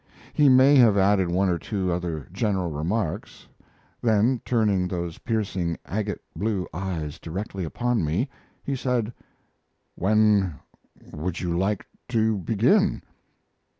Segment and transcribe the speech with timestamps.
[0.33, 3.47] He may have added one or two other general remarks;
[4.01, 8.27] then, turning those piercing agate blue eyes directly upon me,
[8.63, 9.13] he said:
[9.93, 10.55] "When
[11.11, 13.03] would you like to begin?"